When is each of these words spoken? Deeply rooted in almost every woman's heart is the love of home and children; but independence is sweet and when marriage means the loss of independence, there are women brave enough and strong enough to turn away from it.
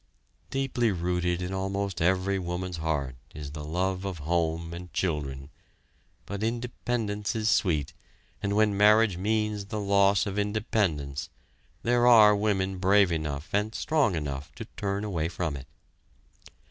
Deeply 0.49 0.91
rooted 0.91 1.43
in 1.43 1.53
almost 1.53 2.01
every 2.01 2.39
woman's 2.39 2.77
heart 2.77 3.15
is 3.35 3.51
the 3.51 3.63
love 3.63 4.03
of 4.03 4.17
home 4.17 4.73
and 4.73 4.91
children; 4.93 5.51
but 6.25 6.41
independence 6.41 7.35
is 7.35 7.47
sweet 7.51 7.93
and 8.41 8.55
when 8.55 8.75
marriage 8.75 9.15
means 9.17 9.65
the 9.65 9.79
loss 9.79 10.25
of 10.25 10.39
independence, 10.39 11.29
there 11.83 12.07
are 12.07 12.35
women 12.35 12.79
brave 12.79 13.11
enough 13.11 13.49
and 13.53 13.75
strong 13.75 14.15
enough 14.15 14.51
to 14.55 14.65
turn 14.75 15.03
away 15.03 15.29
from 15.29 15.55
it. 15.55 15.67